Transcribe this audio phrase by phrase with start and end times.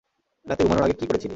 [0.45, 1.29] রাতে ঘুমানোর আগে কি করেছিলি?